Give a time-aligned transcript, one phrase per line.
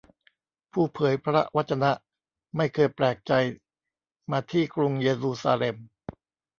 [0.71, 1.91] ผู้เผยพระวจนะ
[2.55, 3.33] ไม่เคยแปลกใจ
[4.31, 5.75] มาที่กรุงเยรูซาเล็ม